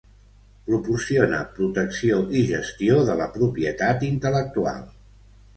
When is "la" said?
3.23-3.31